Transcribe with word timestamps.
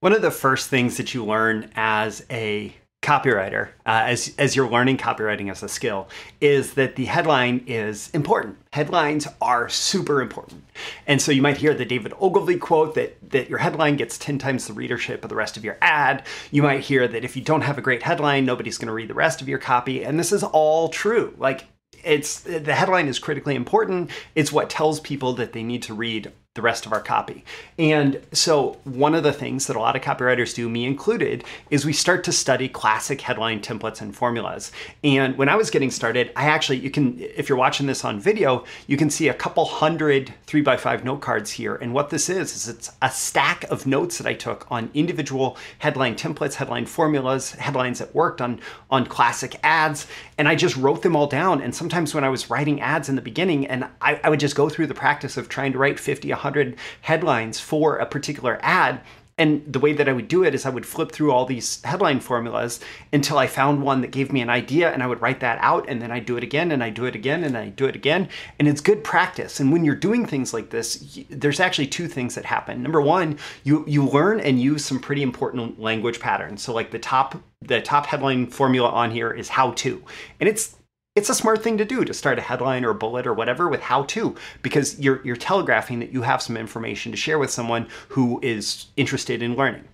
One 0.00 0.14
of 0.14 0.22
the 0.22 0.30
first 0.30 0.70
things 0.70 0.96
that 0.96 1.12
you 1.12 1.26
learn 1.26 1.70
as 1.76 2.24
a 2.30 2.74
copywriter, 3.02 3.68
uh, 3.84 4.04
as, 4.06 4.34
as 4.38 4.56
you're 4.56 4.68
learning 4.68 4.96
copywriting 4.96 5.50
as 5.50 5.62
a 5.62 5.68
skill, 5.68 6.08
is 6.40 6.72
that 6.72 6.96
the 6.96 7.04
headline 7.04 7.62
is 7.66 8.08
important. 8.14 8.56
Headlines 8.72 9.28
are 9.42 9.68
super 9.68 10.22
important. 10.22 10.64
And 11.06 11.20
so 11.20 11.32
you 11.32 11.42
might 11.42 11.58
hear 11.58 11.74
the 11.74 11.84
David 11.84 12.14
Ogilvy 12.18 12.56
quote 12.56 12.94
that, 12.94 13.18
that 13.28 13.50
your 13.50 13.58
headline 13.58 13.96
gets 13.96 14.16
10 14.16 14.38
times 14.38 14.66
the 14.66 14.72
readership 14.72 15.22
of 15.22 15.28
the 15.28 15.36
rest 15.36 15.58
of 15.58 15.66
your 15.66 15.76
ad. 15.82 16.24
You 16.50 16.62
might 16.62 16.80
hear 16.80 17.06
that 17.06 17.22
if 17.22 17.36
you 17.36 17.42
don't 17.42 17.60
have 17.60 17.76
a 17.76 17.82
great 17.82 18.02
headline, 18.02 18.46
nobody's 18.46 18.78
going 18.78 18.88
to 18.88 18.94
read 18.94 19.08
the 19.08 19.14
rest 19.14 19.42
of 19.42 19.50
your 19.50 19.58
copy. 19.58 20.02
And 20.02 20.18
this 20.18 20.32
is 20.32 20.42
all 20.42 20.88
true. 20.88 21.34
Like, 21.36 21.66
it's 22.02 22.40
the 22.40 22.74
headline 22.74 23.06
is 23.06 23.18
critically 23.18 23.54
important. 23.54 24.10
It's 24.34 24.50
what 24.50 24.70
tells 24.70 25.00
people 25.00 25.34
that 25.34 25.52
they 25.52 25.62
need 25.62 25.82
to 25.82 25.94
read 25.94 26.32
the 26.54 26.62
rest 26.62 26.84
of 26.84 26.92
our 26.92 27.00
copy. 27.00 27.44
And 27.78 28.20
so, 28.32 28.76
one 28.82 29.14
of 29.14 29.22
the 29.22 29.32
things 29.32 29.68
that 29.68 29.76
a 29.76 29.78
lot 29.78 29.94
of 29.94 30.02
copywriters 30.02 30.52
do, 30.52 30.68
me 30.68 30.84
included, 30.84 31.44
is 31.70 31.86
we 31.86 31.92
start 31.92 32.24
to 32.24 32.32
study 32.32 32.68
classic 32.68 33.20
headline 33.20 33.60
templates 33.60 34.00
and 34.00 34.12
formulas. 34.12 34.72
And 35.04 35.38
when 35.38 35.48
I 35.48 35.54
was 35.54 35.70
getting 35.70 35.92
started, 35.92 36.32
I 36.34 36.46
actually, 36.46 36.78
you 36.78 36.90
can, 36.90 37.20
if 37.20 37.48
you're 37.48 37.56
watching 37.56 37.86
this 37.86 38.04
on 38.04 38.18
video, 38.18 38.64
you 38.88 38.96
can 38.96 39.10
see 39.10 39.28
a 39.28 39.34
couple 39.34 39.64
hundred 39.64 40.34
three 40.46 40.60
by 40.60 40.76
five 40.76 41.04
note 41.04 41.20
cards 41.20 41.52
here. 41.52 41.76
And 41.76 41.94
what 41.94 42.10
this 42.10 42.28
is, 42.28 42.56
is 42.56 42.68
it's 42.68 42.90
a 43.00 43.12
stack 43.12 43.62
of 43.70 43.86
notes 43.86 44.18
that 44.18 44.26
I 44.26 44.34
took 44.34 44.66
on 44.72 44.90
individual 44.92 45.56
headline 45.78 46.16
templates, 46.16 46.54
headline 46.54 46.86
formulas, 46.86 47.52
headlines 47.52 48.00
that 48.00 48.12
worked 48.12 48.40
on, 48.40 48.58
on 48.90 49.06
classic 49.06 49.54
ads. 49.62 50.08
And 50.36 50.48
I 50.48 50.56
just 50.56 50.76
wrote 50.76 51.02
them 51.02 51.14
all 51.14 51.28
down. 51.28 51.62
And 51.62 51.72
sometimes 51.72 52.12
when 52.12 52.24
I 52.24 52.28
was 52.28 52.50
writing 52.50 52.80
ads 52.80 53.08
in 53.08 53.14
the 53.14 53.22
beginning, 53.22 53.68
and 53.68 53.84
I, 54.00 54.20
I 54.24 54.30
would 54.30 54.40
just 54.40 54.56
go 54.56 54.68
through 54.68 54.88
the 54.88 54.94
practice 54.94 55.36
of 55.36 55.48
trying 55.48 55.70
to 55.70 55.78
write 55.78 56.00
50, 56.00 56.39
100 56.40 56.76
headlines 57.02 57.60
for 57.60 57.96
a 57.96 58.06
particular 58.06 58.58
ad. 58.62 59.00
And 59.40 59.64
the 59.66 59.80
way 59.80 59.94
that 59.94 60.06
I 60.06 60.12
would 60.12 60.28
do 60.28 60.44
it 60.44 60.54
is 60.54 60.66
I 60.66 60.68
would 60.68 60.84
flip 60.84 61.12
through 61.12 61.32
all 61.32 61.46
these 61.46 61.82
headline 61.82 62.20
formulas 62.20 62.78
until 63.10 63.38
I 63.38 63.46
found 63.46 63.82
one 63.82 64.02
that 64.02 64.10
gave 64.10 64.30
me 64.30 64.42
an 64.42 64.50
idea 64.50 64.92
and 64.92 65.02
I 65.02 65.06
would 65.06 65.22
write 65.22 65.40
that 65.40 65.58
out 65.62 65.88
and 65.88 66.02
then 66.02 66.10
I'd 66.10 66.26
do 66.26 66.36
it 66.36 66.44
again 66.44 66.70
and 66.70 66.84
I'd 66.84 66.92
do 66.92 67.06
it 67.06 67.14
again 67.14 67.42
and 67.44 67.56
I'd 67.56 67.74
do 67.74 67.86
it 67.86 67.96
again. 67.96 68.28
And 68.58 68.68
it's 68.68 68.82
good 68.82 69.02
practice. 69.02 69.58
And 69.58 69.72
when 69.72 69.82
you're 69.82 69.94
doing 69.94 70.26
things 70.26 70.52
like 70.52 70.68
this, 70.68 71.18
there's 71.30 71.58
actually 71.58 71.86
two 71.86 72.06
things 72.06 72.34
that 72.34 72.44
happen. 72.44 72.82
Number 72.82 73.00
one, 73.00 73.38
you 73.64 73.82
you 73.88 74.06
learn 74.06 74.40
and 74.40 74.60
use 74.60 74.84
some 74.84 75.00
pretty 75.00 75.22
important 75.22 75.80
language 75.80 76.20
patterns. 76.20 76.60
So 76.60 76.74
like 76.74 76.90
the 76.90 76.98
top 76.98 77.34
the 77.62 77.80
top 77.80 78.04
headline 78.04 78.46
formula 78.46 78.90
on 78.90 79.10
here 79.10 79.30
is 79.30 79.48
how 79.48 79.70
to. 79.70 80.02
And 80.38 80.50
it's 80.50 80.76
it's 81.20 81.28
a 81.28 81.34
smart 81.34 81.62
thing 81.62 81.76
to 81.76 81.84
do 81.84 82.02
to 82.02 82.14
start 82.14 82.38
a 82.38 82.42
headline 82.42 82.82
or 82.82 82.90
a 82.90 82.94
bullet 82.94 83.26
or 83.26 83.34
whatever 83.34 83.68
with 83.68 83.82
how 83.82 84.04
to 84.04 84.34
because 84.62 84.98
you're 84.98 85.20
you're 85.22 85.36
telegraphing 85.36 86.00
that 86.00 86.12
you 86.12 86.22
have 86.22 86.40
some 86.40 86.56
information 86.56 87.12
to 87.12 87.18
share 87.18 87.38
with 87.38 87.50
someone 87.50 87.86
who 88.08 88.40
is 88.42 88.86
interested 88.96 89.42
in 89.42 89.54
learning. 89.54 89.84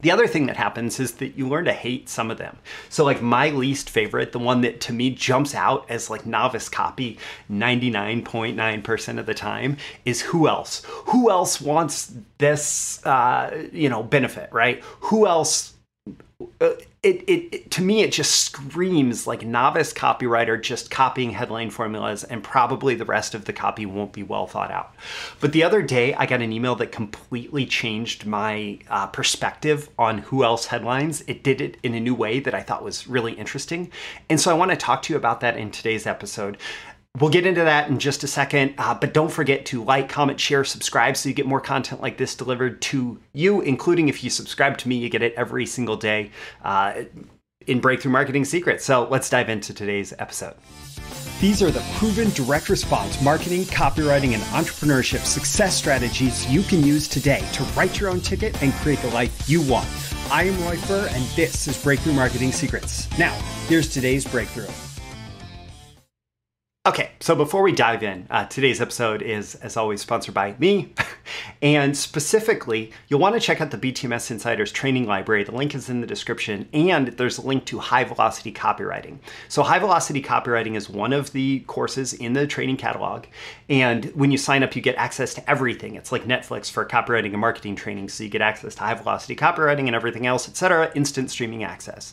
The 0.00 0.12
other 0.12 0.28
thing 0.28 0.46
that 0.46 0.56
happens 0.56 1.00
is 1.00 1.14
that 1.14 1.36
you 1.36 1.48
learn 1.48 1.64
to 1.64 1.72
hate 1.72 2.08
some 2.08 2.30
of 2.30 2.38
them. 2.38 2.56
So 2.88 3.04
like 3.04 3.20
my 3.20 3.50
least 3.50 3.90
favorite, 3.90 4.30
the 4.30 4.38
one 4.38 4.60
that 4.60 4.80
to 4.82 4.92
me 4.92 5.10
jumps 5.10 5.56
out 5.56 5.86
as 5.88 6.08
like 6.08 6.24
novice 6.24 6.68
copy 6.68 7.18
99.9% 7.50 9.18
of 9.18 9.26
the 9.26 9.34
time 9.34 9.76
is 10.04 10.20
who 10.20 10.46
else? 10.46 10.84
Who 11.06 11.30
else 11.30 11.60
wants 11.60 12.14
this 12.38 13.04
uh, 13.04 13.66
you 13.72 13.88
know 13.88 14.04
benefit, 14.04 14.52
right? 14.52 14.84
Who 15.00 15.26
else 15.26 15.74
uh, 16.60 16.74
it, 17.04 17.22
it, 17.28 17.54
it, 17.54 17.70
to 17.72 17.82
me 17.82 18.00
it 18.00 18.12
just 18.12 18.34
screams 18.46 19.26
like 19.26 19.44
novice 19.44 19.92
copywriter 19.92 20.60
just 20.60 20.90
copying 20.90 21.30
headline 21.30 21.70
formulas 21.70 22.24
and 22.24 22.42
probably 22.42 22.94
the 22.94 23.04
rest 23.04 23.34
of 23.34 23.44
the 23.44 23.52
copy 23.52 23.84
won't 23.84 24.12
be 24.12 24.22
well 24.22 24.46
thought 24.46 24.70
out. 24.70 24.94
But 25.40 25.52
the 25.52 25.62
other 25.62 25.82
day 25.82 26.14
i 26.14 26.24
got 26.24 26.40
an 26.40 26.52
email 26.52 26.74
that 26.76 26.90
completely 26.90 27.66
changed 27.66 28.24
my 28.26 28.78
uh, 28.88 29.06
perspective 29.08 29.90
on 29.98 30.18
who 30.18 30.42
else 30.42 30.66
headlines. 30.66 31.22
It 31.26 31.44
did 31.44 31.60
it 31.60 31.76
in 31.82 31.94
a 31.94 32.00
new 32.00 32.14
way 32.14 32.40
that 32.40 32.54
i 32.54 32.62
thought 32.62 32.82
was 32.82 33.06
really 33.06 33.34
interesting. 33.34 33.92
And 34.30 34.40
so 34.40 34.50
i 34.50 34.54
want 34.54 34.70
to 34.70 34.76
talk 34.76 35.02
to 35.02 35.12
you 35.12 35.18
about 35.18 35.40
that 35.40 35.58
in 35.58 35.70
today's 35.70 36.06
episode 36.06 36.56
We'll 37.20 37.30
get 37.30 37.46
into 37.46 37.62
that 37.62 37.88
in 37.88 38.00
just 38.00 38.24
a 38.24 38.26
second, 38.26 38.74
uh, 38.76 38.92
but 38.92 39.14
don't 39.14 39.30
forget 39.30 39.66
to 39.66 39.84
like, 39.84 40.08
comment, 40.08 40.40
share, 40.40 40.64
subscribe 40.64 41.16
so 41.16 41.28
you 41.28 41.34
get 41.34 41.46
more 41.46 41.60
content 41.60 42.02
like 42.02 42.16
this 42.16 42.34
delivered 42.34 42.82
to 42.82 43.20
you, 43.32 43.60
including 43.60 44.08
if 44.08 44.24
you 44.24 44.30
subscribe 44.30 44.78
to 44.78 44.88
me, 44.88 44.96
you 44.96 45.08
get 45.08 45.22
it 45.22 45.32
every 45.36 45.64
single 45.64 45.96
day 45.96 46.32
uh, 46.64 47.02
in 47.68 47.78
Breakthrough 47.78 48.10
Marketing 48.10 48.44
Secrets. 48.44 48.84
So 48.84 49.06
let's 49.10 49.30
dive 49.30 49.48
into 49.48 49.72
today's 49.72 50.12
episode. 50.18 50.56
These 51.40 51.62
are 51.62 51.70
the 51.70 51.84
proven 51.98 52.30
direct 52.30 52.68
response 52.68 53.22
marketing, 53.22 53.62
copywriting, 53.62 54.34
and 54.34 54.42
entrepreneurship 54.44 55.24
success 55.24 55.76
strategies 55.76 56.50
you 56.50 56.62
can 56.62 56.82
use 56.82 57.06
today 57.06 57.46
to 57.52 57.62
write 57.76 58.00
your 58.00 58.10
own 58.10 58.22
ticket 58.22 58.60
and 58.60 58.72
create 58.72 58.98
the 58.98 59.10
life 59.10 59.48
you 59.48 59.62
want. 59.62 59.88
I 60.32 60.44
am 60.44 60.60
Roy 60.64 60.76
Furr, 60.78 61.06
and 61.12 61.24
this 61.36 61.68
is 61.68 61.80
Breakthrough 61.80 62.14
Marketing 62.14 62.50
Secrets. 62.50 63.08
Now, 63.20 63.34
here's 63.68 63.88
today's 63.88 64.24
breakthrough. 64.24 64.66
Okay, 66.86 67.12
so 67.18 67.34
before 67.34 67.62
we 67.62 67.72
dive 67.72 68.02
in, 68.02 68.26
uh, 68.28 68.44
today's 68.44 68.78
episode 68.78 69.22
is, 69.22 69.54
as 69.54 69.78
always, 69.78 70.02
sponsored 70.02 70.34
by 70.34 70.54
me. 70.58 70.92
and 71.62 71.96
specifically, 71.96 72.92
you'll 73.08 73.20
want 73.20 73.34
to 73.34 73.40
check 73.40 73.62
out 73.62 73.70
the 73.70 73.78
BTMS 73.78 74.30
Insiders 74.30 74.70
training 74.70 75.06
library. 75.06 75.44
The 75.44 75.52
link 75.52 75.74
is 75.74 75.88
in 75.88 76.02
the 76.02 76.06
description, 76.06 76.68
and 76.74 77.08
there's 77.08 77.38
a 77.38 77.46
link 77.46 77.64
to 77.64 77.78
high 77.78 78.04
velocity 78.04 78.52
copywriting. 78.52 79.16
So, 79.48 79.62
high 79.62 79.78
velocity 79.78 80.20
copywriting 80.20 80.76
is 80.76 80.90
one 80.90 81.14
of 81.14 81.32
the 81.32 81.60
courses 81.60 82.12
in 82.12 82.34
the 82.34 82.46
training 82.46 82.76
catalog. 82.76 83.24
And 83.70 84.04
when 84.14 84.30
you 84.30 84.36
sign 84.36 84.62
up, 84.62 84.76
you 84.76 84.82
get 84.82 84.96
access 84.96 85.32
to 85.36 85.50
everything. 85.50 85.94
It's 85.94 86.12
like 86.12 86.24
Netflix 86.24 86.70
for 86.70 86.84
copywriting 86.84 87.30
and 87.30 87.40
marketing 87.40 87.76
training. 87.76 88.10
So, 88.10 88.24
you 88.24 88.28
get 88.28 88.42
access 88.42 88.74
to 88.74 88.82
high 88.82 88.92
velocity 88.92 89.36
copywriting 89.36 89.86
and 89.86 89.96
everything 89.96 90.26
else, 90.26 90.46
etc., 90.46 90.92
instant 90.94 91.30
streaming 91.30 91.64
access. 91.64 92.12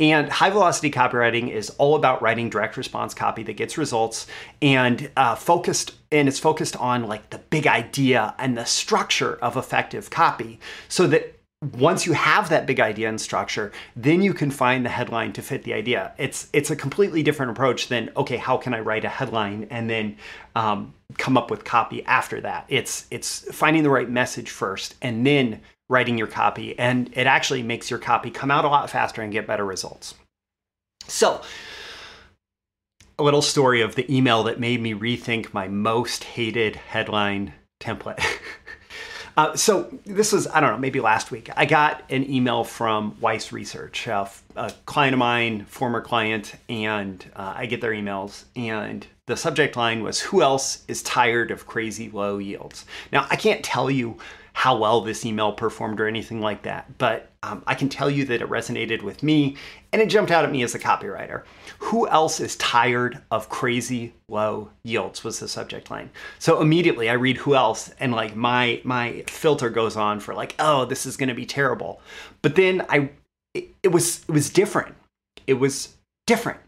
And 0.00 0.28
high 0.28 0.50
velocity 0.50 0.90
copywriting 0.90 1.52
is 1.52 1.70
all 1.78 1.94
about 1.94 2.20
writing 2.20 2.50
direct 2.50 2.76
response 2.76 3.14
copy 3.14 3.44
that 3.44 3.52
gets 3.52 3.78
results 3.78 4.07
results 4.08 4.26
and 4.62 5.10
uh, 5.16 5.34
focused 5.34 5.94
and 6.10 6.28
it's 6.28 6.38
focused 6.38 6.76
on 6.76 7.04
like 7.04 7.30
the 7.30 7.38
big 7.38 7.66
idea 7.66 8.34
and 8.38 8.56
the 8.56 8.64
structure 8.64 9.36
of 9.42 9.56
effective 9.56 10.10
copy 10.10 10.58
so 10.88 11.06
that 11.06 11.34
once 11.72 12.06
you 12.06 12.12
have 12.12 12.48
that 12.48 12.66
big 12.66 12.78
idea 12.78 13.08
and 13.08 13.20
structure 13.20 13.72
then 13.96 14.22
you 14.22 14.32
can 14.32 14.50
find 14.50 14.84
the 14.84 14.90
headline 14.90 15.32
to 15.32 15.42
fit 15.42 15.64
the 15.64 15.74
idea. 15.74 16.12
It's 16.16 16.48
it's 16.52 16.70
a 16.70 16.76
completely 16.76 17.22
different 17.22 17.52
approach 17.52 17.88
than 17.88 18.10
okay 18.16 18.36
how 18.36 18.56
can 18.56 18.74
i 18.74 18.80
write 18.80 19.04
a 19.04 19.08
headline 19.08 19.66
and 19.70 19.88
then 19.90 20.16
um, 20.54 20.94
come 21.18 21.36
up 21.36 21.50
with 21.50 21.64
copy 21.64 22.04
after 22.06 22.40
that? 22.40 22.64
It's 22.68 23.06
it's 23.10 23.54
finding 23.54 23.82
the 23.82 23.90
right 23.90 24.08
message 24.08 24.50
first 24.50 24.94
and 25.02 25.26
then 25.26 25.60
writing 25.90 26.18
your 26.18 26.28
copy 26.28 26.78
and 26.78 27.10
it 27.14 27.26
actually 27.26 27.62
makes 27.62 27.90
your 27.90 27.98
copy 27.98 28.30
come 28.30 28.50
out 28.50 28.64
a 28.64 28.68
lot 28.68 28.88
faster 28.90 29.22
and 29.22 29.32
get 29.32 29.46
better 29.46 29.64
results. 29.64 30.14
So 31.08 31.40
a 33.18 33.22
little 33.22 33.42
story 33.42 33.80
of 33.80 33.96
the 33.96 34.14
email 34.14 34.44
that 34.44 34.60
made 34.60 34.80
me 34.80 34.94
rethink 34.94 35.52
my 35.52 35.66
most 35.66 36.22
hated 36.22 36.76
headline 36.76 37.52
template. 37.80 38.22
uh, 39.36 39.56
so 39.56 39.98
this 40.04 40.32
was, 40.32 40.46
I 40.46 40.60
don't 40.60 40.70
know, 40.70 40.78
maybe 40.78 41.00
last 41.00 41.32
week. 41.32 41.50
I 41.56 41.66
got 41.66 42.04
an 42.10 42.30
email 42.30 42.62
from 42.62 43.16
Weiss 43.20 43.50
Research, 43.50 44.06
a, 44.06 44.30
a 44.54 44.72
client 44.86 45.14
of 45.14 45.18
mine, 45.18 45.64
former 45.64 46.00
client, 46.00 46.54
and 46.68 47.24
uh, 47.34 47.54
I 47.56 47.66
get 47.66 47.80
their 47.80 47.90
emails. 47.90 48.44
And 48.54 49.04
the 49.26 49.36
subject 49.36 49.76
line 49.76 50.04
was, 50.04 50.20
Who 50.20 50.40
else 50.40 50.84
is 50.86 51.02
tired 51.02 51.50
of 51.50 51.66
crazy 51.66 52.10
low 52.10 52.38
yields? 52.38 52.86
Now, 53.10 53.26
I 53.30 53.36
can't 53.36 53.64
tell 53.64 53.90
you 53.90 54.18
how 54.58 54.76
well 54.76 55.00
this 55.00 55.24
email 55.24 55.52
performed 55.52 56.00
or 56.00 56.08
anything 56.08 56.40
like 56.40 56.62
that, 56.62 56.98
but 56.98 57.30
um, 57.44 57.62
I 57.68 57.76
can 57.76 57.88
tell 57.88 58.10
you 58.10 58.24
that 58.24 58.42
it 58.42 58.48
resonated 58.48 59.02
with 59.02 59.22
me 59.22 59.54
and 59.92 60.02
it 60.02 60.08
jumped 60.08 60.32
out 60.32 60.44
at 60.44 60.50
me 60.50 60.64
as 60.64 60.74
a 60.74 60.80
copywriter. 60.80 61.44
Who 61.78 62.08
else 62.08 62.40
is 62.40 62.56
tired 62.56 63.22
of 63.30 63.48
crazy 63.50 64.14
low 64.28 64.70
yields 64.82 65.22
was 65.22 65.38
the 65.38 65.46
subject 65.46 65.92
line. 65.92 66.10
So 66.40 66.60
immediately 66.60 67.08
I 67.08 67.12
read 67.12 67.36
who 67.36 67.54
else 67.54 67.92
and 68.00 68.10
like 68.10 68.34
my 68.34 68.80
my 68.82 69.22
filter 69.28 69.70
goes 69.70 69.96
on 69.96 70.18
for 70.18 70.34
like, 70.34 70.56
oh, 70.58 70.86
this 70.86 71.06
is 71.06 71.16
gonna 71.16 71.36
be 71.36 71.46
terrible. 71.46 72.00
But 72.42 72.56
then 72.56 72.84
I 72.88 73.10
it, 73.54 73.68
it 73.84 73.92
was 73.92 74.24
it 74.28 74.32
was 74.32 74.50
different. 74.50 74.96
It 75.46 75.54
was 75.54 75.94
different. 76.26 76.58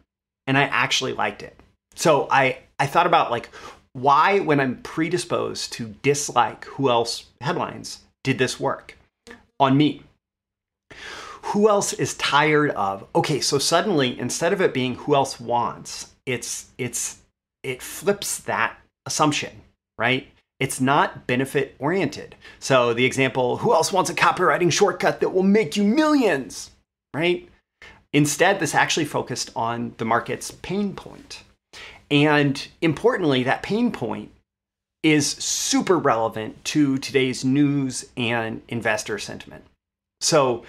And 0.46 0.56
I 0.56 0.62
actually 0.62 1.14
liked 1.14 1.42
it. 1.42 1.58
So 1.96 2.28
I 2.30 2.58
I 2.78 2.86
thought 2.86 3.08
about 3.08 3.32
like 3.32 3.50
why, 3.92 4.40
when 4.40 4.60
I'm 4.60 4.82
predisposed 4.82 5.72
to 5.74 5.94
dislike 6.02 6.64
who 6.66 6.90
else 6.90 7.26
headlines, 7.40 8.00
did 8.22 8.38
this 8.38 8.60
work 8.60 8.96
on 9.58 9.76
me? 9.76 10.02
Who 11.42 11.68
else 11.68 11.92
is 11.92 12.14
tired 12.14 12.70
of? 12.72 13.06
Okay, 13.14 13.40
so 13.40 13.58
suddenly 13.58 14.18
instead 14.18 14.52
of 14.52 14.60
it 14.60 14.74
being 14.74 14.94
who 14.94 15.14
else 15.14 15.40
wants, 15.40 16.12
it's 16.26 16.70
it's 16.78 17.18
it 17.62 17.82
flips 17.82 18.38
that 18.40 18.76
assumption, 19.06 19.62
right? 19.98 20.28
It's 20.60 20.80
not 20.80 21.26
benefit 21.26 21.74
oriented. 21.78 22.36
So 22.58 22.92
the 22.92 23.06
example, 23.06 23.56
who 23.56 23.72
else 23.72 23.92
wants 23.92 24.10
a 24.10 24.14
copywriting 24.14 24.70
shortcut 24.70 25.20
that 25.20 25.30
will 25.30 25.42
make 25.42 25.76
you 25.76 25.82
millions, 25.82 26.70
right? 27.14 27.48
Instead, 28.12 28.60
this 28.60 28.74
actually 28.74 29.06
focused 29.06 29.50
on 29.56 29.94
the 29.96 30.04
market's 30.04 30.50
pain 30.50 30.94
point. 30.94 31.42
And 32.10 32.66
importantly, 32.80 33.44
that 33.44 33.62
pain 33.62 33.92
point 33.92 34.32
is 35.02 35.30
super 35.30 35.98
relevant 35.98 36.62
to 36.66 36.98
today's 36.98 37.44
news 37.44 38.10
and 38.16 38.62
investor 38.68 39.18
sentiment. 39.18 39.64
So 40.20 40.64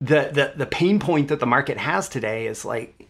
the, 0.00 0.30
the 0.32 0.52
the 0.56 0.66
pain 0.66 0.98
point 0.98 1.28
that 1.28 1.40
the 1.40 1.46
market 1.46 1.76
has 1.76 2.08
today 2.08 2.46
is 2.46 2.64
like 2.64 3.00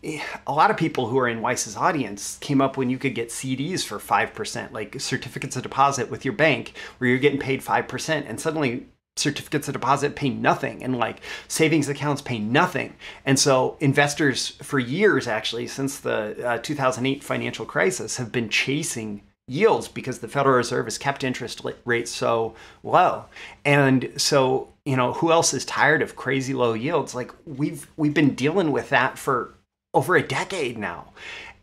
a 0.47 0.53
lot 0.53 0.71
of 0.71 0.77
people 0.77 1.07
who 1.07 1.19
are 1.19 1.29
in 1.29 1.41
Weiss's 1.41 1.77
audience 1.77 2.37
came 2.41 2.61
up 2.61 2.77
when 2.77 2.91
you 2.91 2.99
could 2.99 3.15
get 3.15 3.29
CDs 3.29 3.85
for 3.85 3.99
5%, 3.99 4.73
like 4.73 5.01
certificates 5.01 5.57
of 5.57 5.63
deposit 5.63 6.11
with 6.11 6.25
your 6.25 6.35
bank 6.35 6.75
where 6.99 7.09
you're 7.09 7.19
getting 7.19 7.39
paid 7.39 7.61
5%. 7.61 8.29
And 8.29 8.41
suddenly 8.41 8.87
certificates 9.17 9.69
of 9.69 9.75
deposit 9.75 10.17
pay 10.17 10.31
nothing 10.31 10.83
and 10.83 10.99
like 10.99 11.21
savings 11.49 11.89
accounts 11.89 12.23
pay 12.23 12.39
nothing. 12.39 12.95
And 13.25 13.39
so 13.39 13.77
investors 13.81 14.49
for 14.63 14.79
years, 14.79 15.27
actually, 15.27 15.67
since 15.67 15.99
the 16.01 16.47
uh, 16.47 16.59
2008 16.59 17.23
financial 17.23 17.67
crisis, 17.67 18.17
have 18.17 18.33
been 18.33 18.49
chasing 18.49 19.23
yields 19.47 19.89
because 19.89 20.21
the 20.21 20.29
Federal 20.29 20.57
Reserve 20.57 20.87
has 20.87 20.97
kept 20.97 21.25
interest 21.25 21.63
rates 21.85 22.11
so 22.11 22.55
low. 22.83 23.25
And 23.65 24.13
so, 24.17 24.73
you 24.85 24.97
know, 24.97 25.13
who 25.15 25.33
else 25.33 25.53
is 25.53 25.65
tired 25.65 26.03
of 26.03 26.17
crazy 26.17 26.55
low 26.55 26.73
yields? 26.73 27.15
Like 27.15 27.33
we've 27.45 27.89
we've 27.97 28.15
been 28.15 28.35
dealing 28.35 28.73
with 28.73 28.91
that 28.91 29.19
for 29.19 29.55
over 29.93 30.17
a 30.17 30.23
decade 30.23 30.79
now. 30.79 31.13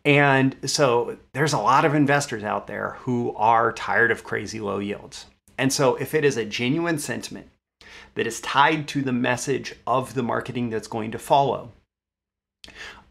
And 0.04 0.56
so 0.66 1.18
there's 1.34 1.54
a 1.54 1.58
lot 1.58 1.86
of 1.86 1.94
investors 1.94 2.44
out 2.44 2.68
there 2.68 2.98
who 3.00 3.34
are 3.36 3.74
tired 3.74 4.12
of 4.12 4.24
crazy 4.24 4.60
low 4.60 4.80
yields. 4.80 5.26
And 5.57 5.74
so 5.74 5.95
if 5.95 6.13
it 6.13 6.24
is 6.24 6.38
a 6.38 6.45
genuine 6.45 7.00
sentiment 7.00 7.50
that 8.15 8.27
is 8.27 8.42
tied 8.42 8.88
to 8.89 9.01
the 9.01 9.13
message 9.13 9.75
of 9.86 10.13
the 10.13 10.24
marketing 10.24 10.69
that's 10.69 10.88
going 10.88 11.12
to 11.12 11.19
follow, 11.19 11.71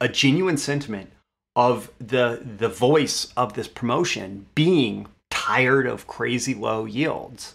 a 0.00 0.08
genuine 0.08 0.56
sentiment 0.56 1.10
of 1.54 1.90
the 1.98 2.42
the 2.58 2.68
voice 2.68 3.32
of 3.36 3.54
this 3.54 3.66
promotion 3.66 4.46
being 4.54 5.06
tired 5.30 5.86
of 5.86 6.06
crazy 6.06 6.54
low 6.54 6.84
yields, 6.84 7.54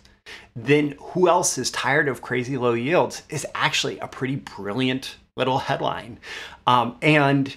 then 0.55 0.95
who 0.99 1.27
else 1.27 1.57
is 1.57 1.69
tired 1.71 2.07
of 2.07 2.21
crazy 2.21 2.57
low 2.57 2.73
yields 2.73 3.21
is 3.29 3.45
actually 3.53 3.99
a 3.99 4.07
pretty 4.07 4.35
brilliant 4.35 5.15
little 5.37 5.59
headline. 5.59 6.17
Um, 6.67 6.97
and 7.01 7.55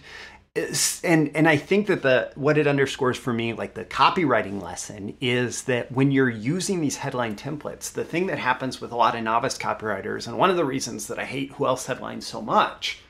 and 0.56 1.32
and 1.34 1.48
I 1.48 1.56
think 1.56 1.88
that 1.88 2.02
the 2.02 2.30
what 2.36 2.58
it 2.58 2.68
underscores 2.68 3.18
for 3.18 3.32
me, 3.32 3.52
like 3.52 3.74
the 3.74 3.84
copywriting 3.84 4.62
lesson, 4.62 5.16
is 5.20 5.62
that 5.64 5.90
when 5.90 6.12
you're 6.12 6.30
using 6.30 6.80
these 6.80 6.96
headline 6.96 7.34
templates, 7.34 7.92
the 7.92 8.04
thing 8.04 8.28
that 8.28 8.38
happens 8.38 8.80
with 8.80 8.92
a 8.92 8.96
lot 8.96 9.16
of 9.16 9.24
novice 9.24 9.58
copywriters, 9.58 10.28
and 10.28 10.38
one 10.38 10.50
of 10.50 10.56
the 10.56 10.64
reasons 10.64 11.08
that 11.08 11.18
I 11.18 11.24
hate 11.24 11.52
Who 11.52 11.66
Else 11.66 11.86
headlines 11.86 12.26
so 12.26 12.40
much, 12.40 13.00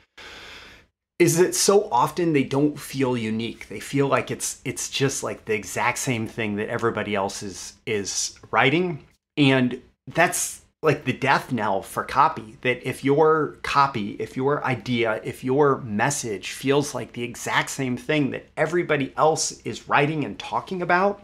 is 1.19 1.37
that 1.37 1.53
so 1.53 1.87
often 1.91 2.33
they 2.33 2.43
don't 2.43 2.79
feel 2.79 3.15
unique. 3.15 3.67
They 3.69 3.79
feel 3.79 4.07
like 4.07 4.31
it's 4.31 4.59
it's 4.65 4.89
just 4.89 5.21
like 5.21 5.45
the 5.45 5.53
exact 5.53 5.99
same 5.99 6.27
thing 6.27 6.55
that 6.55 6.69
everybody 6.69 7.13
else 7.13 7.43
is 7.43 7.73
is 7.85 8.39
writing, 8.49 9.05
and 9.37 9.81
that's 10.07 10.64
like 10.85 11.05
the 11.05 11.13
death 11.13 11.51
knell 11.51 11.81
for 11.81 12.03
copy 12.03 12.57
that 12.61 12.87
if 12.87 13.03
your 13.03 13.57
copy, 13.63 14.11
if 14.19 14.37
your 14.37 14.63
idea, 14.63 15.19
if 15.23 15.43
your 15.43 15.81
message 15.81 16.51
feels 16.51 16.95
like 16.95 17.13
the 17.13 17.23
exact 17.23 17.69
same 17.69 17.97
thing 17.97 18.31
that 18.31 18.47
everybody 18.55 19.13
else 19.17 19.59
is 19.61 19.89
writing 19.89 20.23
and 20.23 20.39
talking 20.39 20.81
about, 20.81 21.21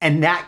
and 0.00 0.22
that 0.22 0.46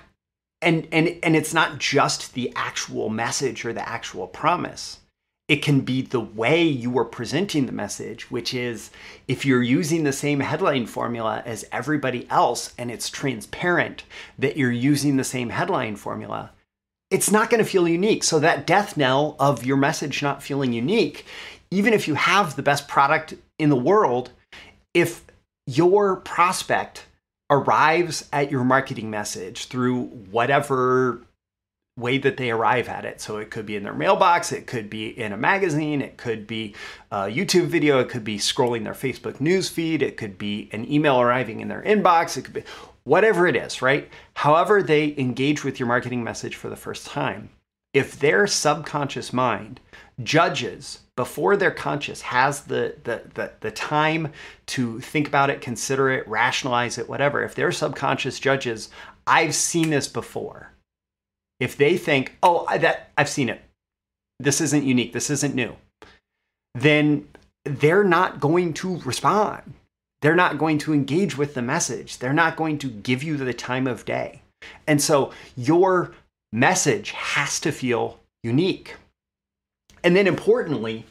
and 0.62 0.88
and 0.90 1.18
and 1.22 1.36
it's 1.36 1.54
not 1.54 1.78
just 1.78 2.34
the 2.34 2.52
actual 2.56 3.08
message 3.08 3.64
or 3.64 3.72
the 3.72 3.88
actual 3.88 4.26
promise 4.26 5.00
it 5.48 5.62
can 5.62 5.80
be 5.80 6.02
the 6.02 6.20
way 6.20 6.64
you 6.64 6.98
are 6.98 7.04
presenting 7.04 7.66
the 7.66 7.72
message, 7.72 8.30
which 8.30 8.52
is 8.52 8.90
if 9.28 9.46
you're 9.46 9.62
using 9.62 10.02
the 10.02 10.12
same 10.12 10.40
headline 10.40 10.86
formula 10.86 11.42
as 11.46 11.64
everybody 11.70 12.28
else 12.30 12.74
and 12.76 12.90
it's 12.90 13.08
transparent 13.08 14.02
that 14.38 14.56
you're 14.56 14.72
using 14.72 15.16
the 15.16 15.24
same 15.24 15.50
headline 15.50 15.94
formula, 15.94 16.50
it's 17.10 17.30
not 17.30 17.50
going 17.50 17.62
to 17.62 17.68
feel 17.68 17.86
unique. 17.86 18.24
So 18.24 18.38
that 18.40 18.66
death 18.66 18.96
knell 18.96 19.36
of 19.38 19.64
your 19.64 19.76
message 19.76 20.22
not 20.22 20.42
feeling 20.42 20.72
unique, 20.72 21.24
even 21.70 21.92
if 21.92 22.08
you 22.08 22.14
have 22.14 22.56
the 22.56 22.62
best 22.62 22.88
product 22.88 23.34
in 23.58 23.70
the 23.70 23.76
world, 23.76 24.30
if 24.94 25.24
your 25.66 26.16
prospect 26.16 27.06
arrives 27.50 28.28
at 28.32 28.50
your 28.50 28.64
marketing 28.64 29.10
message 29.10 29.66
through 29.66 30.04
whatever 30.04 31.22
way 31.98 32.18
that 32.18 32.36
they 32.36 32.50
arrive 32.50 32.88
at 32.88 33.04
it. 33.04 33.20
So 33.20 33.38
it 33.38 33.50
could 33.50 33.64
be 33.64 33.76
in 33.76 33.82
their 33.82 33.94
mailbox, 33.94 34.52
it 34.52 34.66
could 34.66 34.90
be 34.90 35.18
in 35.18 35.32
a 35.32 35.36
magazine, 35.36 36.02
it 36.02 36.18
could 36.18 36.46
be 36.46 36.74
a 37.10 37.22
YouTube 37.22 37.66
video, 37.66 38.00
it 38.00 38.10
could 38.10 38.24
be 38.24 38.36
scrolling 38.36 38.84
their 38.84 38.92
Facebook 38.92 39.40
news 39.40 39.68
feed, 39.68 40.02
it 40.02 40.16
could 40.16 40.36
be 40.36 40.68
an 40.72 40.90
email 40.90 41.20
arriving 41.20 41.60
in 41.60 41.68
their 41.68 41.82
inbox, 41.82 42.36
it 42.36 42.42
could 42.42 42.54
be 42.54 42.64
whatever 43.06 43.46
it 43.46 43.56
is, 43.56 43.80
right? 43.80 44.08
However, 44.34 44.82
they 44.82 45.14
engage 45.16 45.64
with 45.64 45.78
your 45.78 45.86
marketing 45.86 46.24
message 46.24 46.56
for 46.56 46.68
the 46.68 46.76
first 46.76 47.06
time, 47.06 47.50
if 47.94 48.18
their 48.18 48.46
subconscious 48.46 49.32
mind 49.32 49.80
judges 50.22 51.00
before 51.16 51.56
their 51.56 51.70
conscious 51.70 52.20
has 52.20 52.62
the, 52.62 52.96
the, 53.04 53.22
the, 53.34 53.52
the, 53.60 53.70
time 53.70 54.32
to 54.66 55.00
think 55.00 55.28
about 55.28 55.50
it, 55.50 55.60
consider 55.60 56.10
it, 56.10 56.26
rationalize 56.28 56.98
it, 56.98 57.08
whatever, 57.08 57.42
if 57.42 57.54
their 57.54 57.72
subconscious 57.72 58.40
judges, 58.40 58.90
I've 59.26 59.54
seen 59.54 59.90
this 59.90 60.08
before, 60.08 60.72
if 61.60 61.76
they 61.76 61.96
think, 61.96 62.36
oh, 62.42 62.66
I, 62.68 62.78
that 62.78 63.10
I've 63.16 63.28
seen 63.28 63.48
it, 63.48 63.62
this 64.40 64.60
isn't 64.60 64.84
unique, 64.84 65.12
this 65.12 65.30
isn't 65.30 65.54
new, 65.54 65.76
then 66.74 67.28
they're 67.64 68.04
not 68.04 68.40
going 68.40 68.74
to 68.74 68.98
respond 68.98 69.74
they're 70.26 70.34
not 70.34 70.58
going 70.58 70.76
to 70.76 70.92
engage 70.92 71.38
with 71.38 71.54
the 71.54 71.62
message. 71.62 72.18
They're 72.18 72.32
not 72.32 72.56
going 72.56 72.78
to 72.78 72.88
give 72.88 73.22
you 73.22 73.36
the 73.36 73.54
time 73.54 73.86
of 73.86 74.04
day. 74.04 74.42
And 74.84 75.00
so 75.00 75.30
your 75.54 76.16
message 76.52 77.12
has 77.12 77.60
to 77.60 77.70
feel 77.70 78.18
unique. 78.42 78.96
And 80.02 80.16
then 80.16 80.26
importantly, 80.26 81.06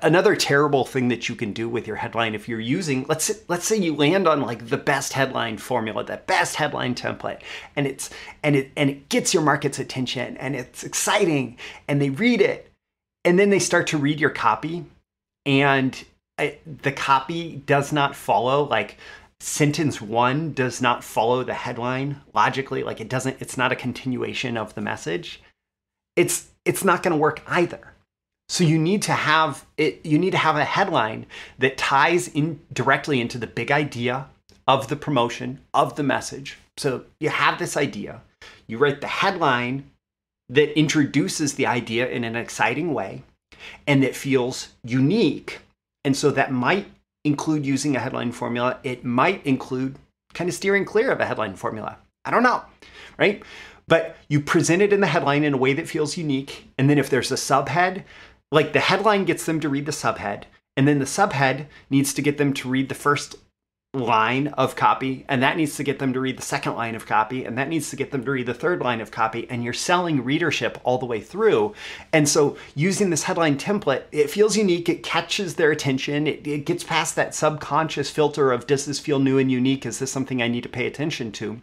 another 0.00 0.34
terrible 0.34 0.86
thing 0.86 1.08
that 1.08 1.28
you 1.28 1.34
can 1.34 1.52
do 1.52 1.68
with 1.68 1.86
your 1.86 1.96
headline 1.96 2.34
if 2.34 2.48
you're 2.48 2.58
using 2.58 3.04
let's 3.06 3.26
say, 3.26 3.34
let's 3.48 3.66
say 3.66 3.76
you 3.76 3.94
land 3.94 4.26
on 4.26 4.40
like 4.40 4.68
the 4.68 4.76
best 4.76 5.12
headline 5.12 5.56
formula 5.56 6.02
the 6.02 6.16
best 6.26 6.56
headline 6.56 6.92
template 6.92 7.40
and 7.76 7.86
it's 7.86 8.10
and 8.42 8.56
it 8.56 8.72
and 8.76 8.90
it 8.90 9.08
gets 9.08 9.32
your 9.32 9.44
market's 9.44 9.78
attention 9.78 10.36
and 10.38 10.56
it's 10.56 10.82
exciting 10.82 11.56
and 11.86 12.02
they 12.02 12.10
read 12.10 12.40
it 12.40 12.72
and 13.24 13.38
then 13.38 13.50
they 13.50 13.60
start 13.60 13.86
to 13.86 13.96
read 13.96 14.18
your 14.18 14.30
copy 14.30 14.84
and 15.46 16.04
The 16.38 16.92
copy 16.92 17.62
does 17.66 17.92
not 17.92 18.16
follow 18.16 18.64
like 18.64 18.96
sentence 19.40 20.00
one 20.00 20.52
does 20.52 20.80
not 20.80 21.04
follow 21.04 21.44
the 21.44 21.54
headline 21.54 22.20
logically 22.32 22.82
like 22.82 23.00
it 23.00 23.10
doesn't 23.10 23.36
it's 23.40 23.58
not 23.58 23.72
a 23.72 23.76
continuation 23.76 24.56
of 24.56 24.74
the 24.74 24.80
message. 24.80 25.42
It's 26.16 26.48
it's 26.64 26.84
not 26.84 27.02
going 27.02 27.12
to 27.12 27.18
work 27.18 27.42
either. 27.46 27.92
So 28.48 28.64
you 28.64 28.78
need 28.78 29.02
to 29.02 29.12
have 29.12 29.64
it 29.76 30.04
you 30.04 30.18
need 30.18 30.32
to 30.32 30.38
have 30.38 30.56
a 30.56 30.64
headline 30.64 31.26
that 31.58 31.76
ties 31.76 32.28
in 32.28 32.60
directly 32.72 33.20
into 33.20 33.38
the 33.38 33.46
big 33.46 33.70
idea 33.70 34.28
of 34.66 34.88
the 34.88 34.96
promotion 34.96 35.60
of 35.74 35.96
the 35.96 36.02
message. 36.02 36.58
So 36.76 37.04
you 37.20 37.28
have 37.28 37.58
this 37.58 37.76
idea 37.76 38.22
you 38.66 38.78
write 38.78 39.00
the 39.00 39.06
headline 39.06 39.90
that 40.48 40.78
introduces 40.78 41.54
the 41.54 41.66
idea 41.66 42.08
in 42.08 42.24
an 42.24 42.36
exciting 42.36 42.92
way 42.92 43.22
and 43.86 44.02
that 44.02 44.14
feels 44.14 44.68
unique 44.84 45.60
and 46.04 46.16
so 46.16 46.30
that 46.30 46.52
might 46.52 46.86
include 47.24 47.64
using 47.64 47.96
a 47.96 48.00
headline 48.00 48.32
formula. 48.32 48.78
It 48.82 49.04
might 49.04 49.44
include 49.46 49.96
kind 50.34 50.48
of 50.48 50.54
steering 50.54 50.84
clear 50.84 51.10
of 51.10 51.20
a 51.20 51.26
headline 51.26 51.54
formula. 51.54 51.98
I 52.24 52.30
don't 52.30 52.42
know, 52.42 52.62
right? 53.18 53.42
But 53.86 54.16
you 54.28 54.40
present 54.40 54.82
it 54.82 54.92
in 54.92 55.00
the 55.00 55.06
headline 55.06 55.44
in 55.44 55.54
a 55.54 55.58
way 55.58 55.72
that 55.74 55.88
feels 55.88 56.16
unique. 56.16 56.70
And 56.78 56.88
then 56.88 56.98
if 56.98 57.10
there's 57.10 57.32
a 57.32 57.36
subhead, 57.36 58.04
like 58.50 58.72
the 58.72 58.80
headline 58.80 59.24
gets 59.24 59.46
them 59.46 59.60
to 59.60 59.68
read 59.68 59.86
the 59.86 59.92
subhead, 59.92 60.44
and 60.76 60.88
then 60.88 60.98
the 60.98 61.04
subhead 61.04 61.66
needs 61.90 62.12
to 62.14 62.22
get 62.22 62.38
them 62.38 62.52
to 62.54 62.68
read 62.68 62.88
the 62.88 62.94
first 62.94 63.36
line 63.94 64.48
of 64.48 64.76
copy 64.76 65.24
and 65.28 65.42
that 65.42 65.56
needs 65.56 65.76
to 65.76 65.84
get 65.84 65.98
them 65.98 66.12
to 66.12 66.20
read 66.20 66.36
the 66.36 66.42
second 66.42 66.74
line 66.74 66.94
of 66.94 67.06
copy 67.06 67.44
and 67.44 67.56
that 67.56 67.68
needs 67.68 67.90
to 67.90 67.96
get 67.96 68.10
them 68.10 68.24
to 68.24 68.30
read 68.30 68.46
the 68.46 68.54
third 68.54 68.80
line 68.80 69.00
of 69.00 69.10
copy 69.10 69.48
and 69.48 69.62
you're 69.62 69.72
selling 69.72 70.24
readership 70.24 70.80
all 70.84 70.98
the 70.98 71.06
way 71.06 71.20
through. 71.20 71.74
And 72.12 72.28
so 72.28 72.56
using 72.74 73.10
this 73.10 73.24
headline 73.24 73.56
template 73.56 74.02
it 74.12 74.30
feels 74.30 74.56
unique 74.56 74.88
it 74.88 75.02
catches 75.02 75.54
their 75.54 75.70
attention 75.70 76.26
it, 76.26 76.46
it 76.46 76.66
gets 76.66 76.84
past 76.84 77.16
that 77.16 77.34
subconscious 77.34 78.10
filter 78.10 78.52
of 78.52 78.66
does 78.66 78.86
this 78.86 78.98
feel 78.98 79.18
new 79.18 79.38
and 79.38 79.50
unique? 79.50 79.86
Is 79.86 79.98
this 79.98 80.10
something 80.10 80.42
i 80.42 80.48
need 80.48 80.62
to 80.62 80.68
pay 80.68 80.86
attention 80.86 81.32
to? 81.32 81.60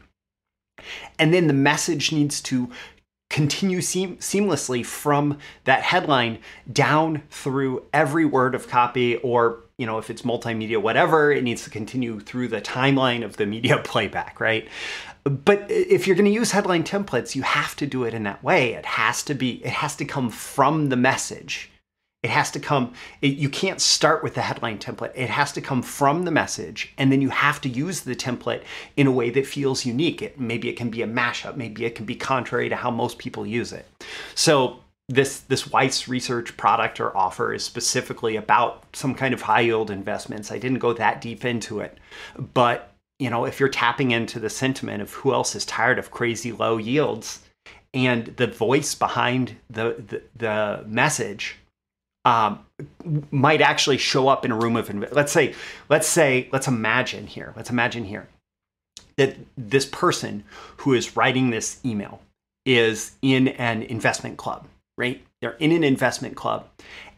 And 1.19 1.33
then 1.33 1.47
the 1.47 1.53
message 1.53 2.11
needs 2.11 2.41
to 2.41 2.69
continue 3.31 3.79
seam- 3.79 4.17
seamlessly 4.17 4.85
from 4.85 5.37
that 5.63 5.83
headline 5.83 6.37
down 6.71 7.23
through 7.29 7.85
every 7.93 8.25
word 8.25 8.53
of 8.53 8.67
copy 8.67 9.15
or 9.17 9.63
you 9.81 9.87
know, 9.87 9.97
if 9.97 10.11
it's 10.11 10.21
multimedia, 10.21 10.79
whatever, 10.79 11.31
it 11.31 11.43
needs 11.43 11.63
to 11.63 11.71
continue 11.71 12.19
through 12.19 12.49
the 12.49 12.61
timeline 12.61 13.25
of 13.25 13.37
the 13.37 13.47
media 13.47 13.79
playback, 13.83 14.39
right? 14.39 14.67
But 15.23 15.65
if 15.69 16.05
you're 16.05 16.15
going 16.15 16.29
to 16.29 16.31
use 16.31 16.51
headline 16.51 16.83
templates, 16.83 17.33
you 17.33 17.41
have 17.41 17.75
to 17.77 17.87
do 17.87 18.03
it 18.03 18.13
in 18.13 18.21
that 18.23 18.43
way. 18.43 18.73
It 18.73 18.85
has 18.85 19.23
to 19.23 19.33
be, 19.33 19.53
it 19.65 19.71
has 19.71 19.95
to 19.95 20.05
come 20.05 20.29
from 20.29 20.89
the 20.89 20.95
message. 20.95 21.71
It 22.21 22.29
has 22.29 22.51
to 22.51 22.59
come, 22.59 22.93
it, 23.23 23.37
you 23.37 23.49
can't 23.49 23.81
start 23.81 24.21
with 24.21 24.35
the 24.35 24.41
headline 24.41 24.77
template. 24.77 25.13
It 25.15 25.31
has 25.31 25.51
to 25.53 25.61
come 25.61 25.81
from 25.81 26.25
the 26.25 26.31
message, 26.31 26.93
and 26.99 27.11
then 27.11 27.19
you 27.19 27.29
have 27.29 27.59
to 27.61 27.69
use 27.69 28.01
the 28.01 28.15
template 28.15 28.61
in 28.95 29.07
a 29.07 29.11
way 29.11 29.31
that 29.31 29.47
feels 29.47 29.83
unique. 29.83 30.21
It, 30.21 30.39
maybe 30.39 30.69
it 30.69 30.77
can 30.77 30.91
be 30.91 31.01
a 31.01 31.07
mashup, 31.07 31.55
maybe 31.55 31.85
it 31.85 31.95
can 31.95 32.05
be 32.05 32.15
contrary 32.15 32.69
to 32.69 32.75
how 32.75 32.91
most 32.91 33.17
people 33.17 33.47
use 33.47 33.73
it. 33.73 33.87
So 34.35 34.81
this 35.11 35.41
this 35.41 35.69
Weiss 35.69 36.07
research 36.07 36.55
product 36.57 36.99
or 36.99 37.15
offer 37.15 37.53
is 37.53 37.63
specifically 37.63 38.35
about 38.35 38.85
some 38.93 39.13
kind 39.13 39.33
of 39.33 39.41
high 39.41 39.61
yield 39.61 39.91
investments. 39.91 40.51
I 40.51 40.57
didn't 40.57 40.79
go 40.79 40.93
that 40.93 41.21
deep 41.21 41.45
into 41.45 41.79
it, 41.81 41.97
but 42.53 42.93
you 43.19 43.29
know, 43.29 43.45
if 43.45 43.59
you're 43.59 43.69
tapping 43.69 44.11
into 44.11 44.39
the 44.39 44.49
sentiment 44.49 45.01
of 45.01 45.13
who 45.13 45.33
else 45.33 45.53
is 45.55 45.65
tired 45.65 45.99
of 45.99 46.11
crazy 46.11 46.51
low 46.51 46.77
yields, 46.77 47.41
and 47.93 48.27
the 48.37 48.47
voice 48.47 48.95
behind 48.95 49.55
the 49.69 50.03
the, 50.07 50.21
the 50.35 50.83
message 50.87 51.57
um, 52.23 52.65
might 53.31 53.61
actually 53.61 53.97
show 53.97 54.27
up 54.27 54.45
in 54.45 54.51
a 54.51 54.57
room 54.57 54.75
of 54.75 54.89
let's 55.11 55.31
say 55.31 55.53
let's 55.89 56.07
say 56.07 56.47
let's 56.51 56.67
imagine 56.67 57.27
here 57.27 57.53
let's 57.55 57.69
imagine 57.69 58.05
here 58.05 58.27
that 59.17 59.35
this 59.57 59.85
person 59.85 60.43
who 60.77 60.93
is 60.93 61.17
writing 61.17 61.49
this 61.49 61.79
email 61.83 62.21
is 62.65 63.11
in 63.21 63.49
an 63.49 63.81
investment 63.83 64.37
club 64.37 64.67
right 64.97 65.25
they're 65.41 65.51
in 65.53 65.71
an 65.71 65.83
investment 65.83 66.35
club 66.35 66.67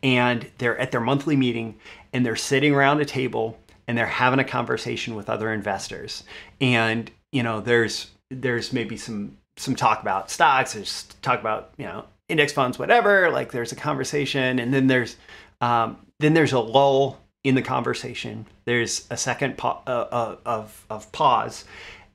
and 0.01 0.49
they're 0.57 0.77
at 0.77 0.91
their 0.91 1.01
monthly 1.01 1.35
meeting 1.35 1.75
and 2.11 2.25
they're 2.25 2.35
sitting 2.35 2.73
around 2.73 3.01
a 3.01 3.05
table 3.05 3.57
and 3.87 3.97
they're 3.97 4.05
having 4.05 4.39
a 4.39 4.43
conversation 4.43 5.15
with 5.15 5.29
other 5.29 5.51
investors 5.51 6.23
and 6.61 7.11
you 7.31 7.43
know 7.43 7.61
there's 7.61 8.11
there's 8.29 8.73
maybe 8.73 8.97
some 8.97 9.37
some 9.57 9.75
talk 9.75 10.01
about 10.01 10.31
stocks 10.31 10.73
there's 10.73 11.03
talk 11.21 11.39
about 11.39 11.71
you 11.77 11.85
know 11.85 12.05
index 12.29 12.51
funds, 12.53 12.79
whatever. 12.79 13.29
Like 13.31 13.51
there's 13.51 13.71
a 13.71 13.75
conversation, 13.75 14.59
and 14.59 14.73
then 14.73 14.87
there's 14.87 15.15
um, 15.61 15.97
then 16.19 16.33
there's 16.33 16.53
a 16.53 16.59
lull 16.59 17.19
in 17.43 17.55
the 17.55 17.61
conversation. 17.61 18.45
There's 18.65 19.07
a 19.09 19.17
second 19.17 19.57
pa- 19.57 19.81
uh, 19.87 20.07
uh, 20.11 20.35
of 20.45 20.85
of 20.89 21.11
pause, 21.11 21.65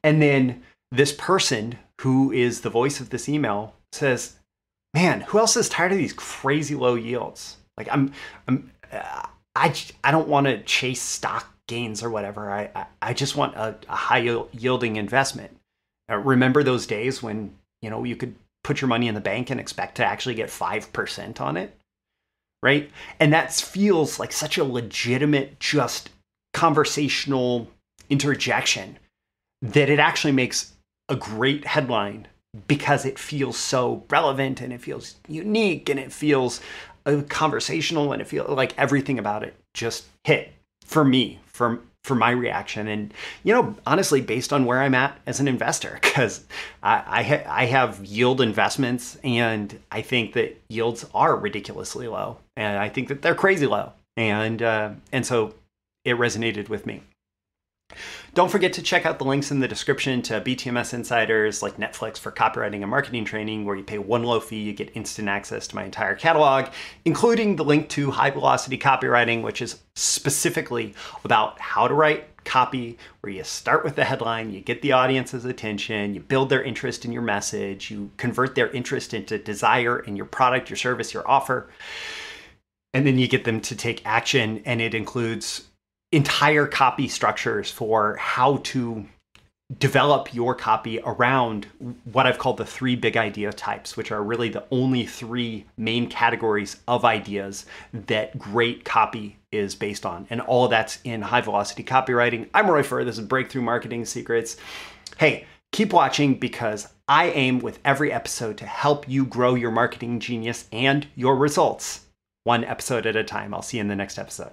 and 0.03 0.21
then 0.23 0.63
this 0.91 1.13
person 1.13 1.79
who 2.01 2.33
is 2.33 2.61
the 2.61 2.71
voice 2.71 3.01
of 3.01 3.11
this 3.11 3.29
email 3.29 3.75
says, 3.93 4.38
"Man, 4.99 5.21
who 5.21 5.39
else 5.39 5.57
is 5.57 5.69
tired 5.69 5.93
of 5.93 5.99
these 5.99 6.13
crazy 6.13 6.75
low 6.75 6.97
yields? 6.97 7.57
Like 7.77 7.89
I'm, 7.93 8.13
I'm, 8.49 8.73
uh, 8.93 9.27
I, 9.55 9.75
I 10.03 10.11
don't 10.11 10.27
want 10.27 10.49
to 10.49 10.61
chase 10.65 11.01
stock 11.01 11.55
gains 11.69 12.03
or 12.03 12.11
whatever. 12.11 12.51
I, 12.51 12.69
I, 12.75 12.87
I 13.01 13.13
just 13.13 13.37
want 13.37 13.55
a, 13.55 13.77
a 13.89 13.95
high 13.95 14.19
yielding 14.53 14.97
investment. 14.97 15.57
Uh, 16.11 16.17
remember 16.17 16.65
those 16.65 16.85
days 16.85 17.23
when 17.23 17.55
you 17.81 17.91
know 17.91 18.03
you 18.03 18.17
could 18.17 18.35
put 18.65 18.81
your 18.81 18.89
money 18.89 19.07
in 19.07 19.15
the 19.15 19.21
bank 19.21 19.51
and 19.51 19.61
expect 19.61 19.95
to 19.97 20.05
actually 20.05 20.35
get 20.35 20.49
5% 20.49 21.41
on 21.41 21.57
it. 21.57 21.77
Right. 22.61 22.91
And 23.21 23.33
that 23.33 23.55
feels 23.55 24.19
like 24.19 24.33
such 24.33 24.59
a 24.59 24.65
legitimate, 24.65 25.61
just 25.61 26.11
conversational 26.55 27.71
interjection 28.11 28.99
that 29.63 29.89
it 29.89 30.01
actually 30.01 30.33
makes 30.33 30.73
a 31.09 31.15
great 31.15 31.67
headline 31.67 32.27
because 32.67 33.05
it 33.05 33.19
feels 33.19 33.57
so 33.57 34.05
relevant 34.11 34.61
and 34.61 34.73
it 34.73 34.81
feels 34.81 35.17
unique 35.29 35.89
and 35.89 36.01
it 36.01 36.13
feels 36.13 36.61
conversational 37.29 38.13
and 38.13 38.21
it 38.21 38.27
feels 38.27 38.49
like 38.51 38.79
everything 38.79 39.19
about 39.19 39.43
it 39.43 39.55
just 39.75 40.05
hit 40.25 40.53
for 40.85 41.05
me 41.05 41.39
for 41.47 41.81
for 42.05 42.15
my 42.15 42.31
reaction. 42.31 42.89
And 42.89 43.13
you 43.45 43.53
know, 43.53 43.77
honestly, 43.87 44.21
based 44.21 44.53
on 44.53 44.65
where 44.65 44.81
I'm 44.81 44.95
at 44.95 45.19
as 45.27 45.41
an 45.41 45.47
investor, 45.47 45.99
because 46.03 46.45
I 46.83 47.05
I, 47.07 47.23
ha- 47.23 47.45
I, 47.47 47.67
have 47.67 48.05
yield 48.05 48.41
investments, 48.41 49.19
and 49.23 49.79
I 49.93 50.03
think 50.03 50.33
that 50.33 50.61
yields 50.69 51.07
are 51.15 51.37
ridiculously 51.37 52.09
low, 52.09 52.39
and 52.57 52.79
I 52.79 52.89
think 52.89 53.09
that 53.09 53.23
they're 53.23 53.35
crazy 53.35 53.67
low, 53.67 53.93
and 54.17 54.63
uh, 54.63 54.91
and 55.13 55.25
so 55.25 55.55
it 56.05 56.17
resonated 56.17 56.69
with 56.69 56.87
me. 56.87 57.03
Don't 58.39 58.49
forget 58.49 58.75
to 58.75 58.83
check 58.83 59.05
out 59.05 59.19
the 59.19 59.25
links 59.25 59.51
in 59.51 59.59
the 59.59 59.67
description 59.67 60.23
to 60.23 60.41
BTMS 60.41 60.95
Insiders 60.95 61.61
like 61.61 61.77
Netflix 61.77 62.19
for 62.19 62.31
copywriting 62.31 62.83
and 62.83 62.89
marketing 62.89 63.25
training, 63.25 63.65
where 63.65 63.75
you 63.75 63.83
pay 63.83 63.99
one 63.99 64.23
low 64.23 64.39
fee, 64.39 64.63
you 64.63 64.73
get 64.73 64.97
instant 64.97 65.29
access 65.29 65.67
to 65.67 65.75
my 65.75 65.83
entire 65.83 66.15
catalog, 66.15 66.67
including 67.05 67.57
the 67.57 67.65
link 67.65 67.89
to 67.89 68.13
High 68.13 68.31
Velocity 68.31 68.79
Copywriting, 68.79 69.43
which 69.43 69.61
is 69.61 69.81
specifically 69.97 70.95
about 71.25 71.61
how 71.61 71.89
to 71.89 71.95
write 71.95 72.45
copy, 72.45 72.97
where 73.23 73.33
you 73.33 73.43
start 73.43 73.83
with 73.83 73.97
the 73.97 74.05
headline, 74.05 74.53
you 74.53 74.61
get 74.61 74.83
the 74.83 74.93
audience's 74.93 75.45
attention, 75.45 76.15
you 76.15 76.21
build 76.21 76.49
their 76.49 76.63
interest 76.63 77.05
in 77.05 77.11
your 77.11 77.23
message, 77.23 77.91
you 77.91 78.09
convert 78.19 78.55
their 78.55 78.71
interest 78.71 79.15
into 79.15 79.37
desire 79.37 79.99
in 79.99 80.15
your 80.15 80.27
product, 80.27 80.71
your 80.71 80.77
service, 80.77 81.13
your 81.13 81.29
offer. 81.29 81.69
And 82.95 83.05
then 83.05 83.19
you 83.19 83.27
get 83.27 83.43
them 83.43 83.61
to 83.63 83.75
take 83.75 84.07
action, 84.07 84.63
and 84.65 84.81
it 84.81 84.95
includes 84.95 85.65
entire 86.13 86.67
copy 86.67 87.09
structures 87.09 87.71
for 87.71 88.17
how 88.17 88.59
to 88.59 89.07
develop 89.79 90.33
your 90.33 90.55
copy 90.55 90.99
around 91.05 91.67
what 92.05 92.27
I've 92.27 92.39
called 92.39 92.57
the 92.57 92.65
three 92.65 92.97
big 92.97 93.19
idea 93.19 93.53
types, 93.53 93.97
which 93.97 94.11
are 94.11 94.23
really 94.23 94.49
the 94.49 94.65
only 94.71 95.05
three 95.05 95.67
main 95.77 96.09
categories 96.09 96.79
of 96.89 97.05
ideas 97.05 97.67
that 97.93 98.39
great 98.39 98.87
copy 98.87 99.37
is 99.53 99.75
based 99.75 100.07
on. 100.07 100.27
And 100.31 100.41
all 100.41 100.69
that's 100.69 100.99
in 101.05 101.21
high 101.21 101.43
velocity 101.43 101.85
copywriting. 101.85 102.49
I'm 102.55 102.71
Roy 102.71 102.83
Furr. 102.83 103.05
This 103.05 103.19
is 103.19 103.27
Breakthrough 103.27 103.63
Marketing 103.63 104.07
Secrets. 104.07 104.57
Hey, 105.19 105.45
keep 105.73 105.93
watching 105.93 106.37
because 106.37 106.89
I 107.07 107.31
aim 107.31 107.59
with 107.59 107.79
every 107.85 108.11
episode 108.11 108.57
to 108.59 108.67
help 108.67 109.07
you 109.07 109.27
grow 109.27 109.55
your 109.55 109.71
marketing 109.71 110.21
genius 110.21 110.67
and 110.73 111.07
your 111.15 111.37
results 111.37 112.07
one 112.45 112.65
episode 112.65 113.05
at 113.05 113.17
a 113.17 113.25
time. 113.25 113.53
I'll 113.53 113.61
see 113.61 113.77
you 113.77 113.83
in 113.83 113.89
the 113.89 113.97
next 113.97 114.19
episode. 114.19 114.53